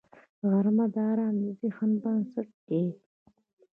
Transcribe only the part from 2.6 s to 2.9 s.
دی